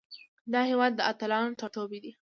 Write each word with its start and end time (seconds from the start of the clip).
دا 0.53 0.59
هیواد 0.69 0.91
د 0.95 1.01
اتلانو 1.11 1.57
ټاټوبی 1.59 1.99
ده. 2.03 2.11